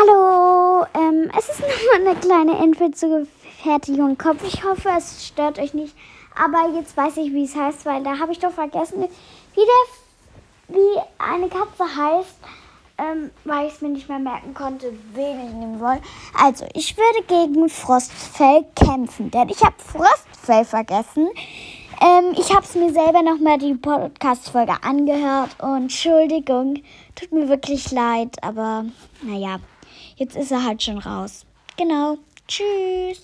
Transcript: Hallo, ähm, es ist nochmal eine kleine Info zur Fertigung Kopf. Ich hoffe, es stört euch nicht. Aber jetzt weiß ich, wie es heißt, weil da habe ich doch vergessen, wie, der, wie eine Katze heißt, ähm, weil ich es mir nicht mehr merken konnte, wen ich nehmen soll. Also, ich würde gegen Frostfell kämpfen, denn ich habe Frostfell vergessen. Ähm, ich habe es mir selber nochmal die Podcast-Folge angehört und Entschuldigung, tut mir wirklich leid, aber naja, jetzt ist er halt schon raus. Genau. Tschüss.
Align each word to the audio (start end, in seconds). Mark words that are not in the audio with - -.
Hallo, 0.00 0.86
ähm, 0.94 1.30
es 1.36 1.48
ist 1.48 1.60
nochmal 1.60 2.08
eine 2.08 2.20
kleine 2.20 2.64
Info 2.64 2.88
zur 2.90 3.26
Fertigung 3.62 4.16
Kopf. 4.16 4.42
Ich 4.46 4.64
hoffe, 4.64 4.88
es 4.96 5.26
stört 5.26 5.58
euch 5.58 5.74
nicht. 5.74 5.94
Aber 6.34 6.74
jetzt 6.74 6.96
weiß 6.96 7.18
ich, 7.18 7.32
wie 7.32 7.44
es 7.44 7.54
heißt, 7.54 7.84
weil 7.84 8.02
da 8.02 8.18
habe 8.18 8.32
ich 8.32 8.38
doch 8.38 8.52
vergessen, 8.52 9.02
wie, 9.54 9.60
der, 9.60 10.76
wie 10.76 11.00
eine 11.18 11.48
Katze 11.48 11.84
heißt, 11.84 12.34
ähm, 12.96 13.30
weil 13.44 13.66
ich 13.66 13.74
es 13.74 13.80
mir 13.82 13.90
nicht 13.90 14.08
mehr 14.08 14.20
merken 14.20 14.54
konnte, 14.54 14.90
wen 15.12 15.46
ich 15.46 15.52
nehmen 15.52 15.78
soll. 15.78 15.98
Also, 16.40 16.64
ich 16.72 16.96
würde 16.96 17.26
gegen 17.26 17.68
Frostfell 17.68 18.64
kämpfen, 18.76 19.30
denn 19.30 19.50
ich 19.50 19.62
habe 19.62 19.76
Frostfell 19.78 20.64
vergessen. 20.64 21.28
Ähm, 22.00 22.32
ich 22.38 22.54
habe 22.54 22.64
es 22.64 22.74
mir 22.74 22.90
selber 22.90 23.22
nochmal 23.22 23.58
die 23.58 23.74
Podcast-Folge 23.74 24.82
angehört 24.82 25.50
und 25.60 25.82
Entschuldigung, 25.82 26.82
tut 27.16 27.32
mir 27.32 27.50
wirklich 27.50 27.90
leid, 27.90 28.36
aber 28.42 28.86
naja, 29.20 29.58
jetzt 30.16 30.36
ist 30.36 30.50
er 30.50 30.64
halt 30.64 30.82
schon 30.82 30.98
raus. 30.98 31.44
Genau. 31.76 32.18
Tschüss. 32.46 33.22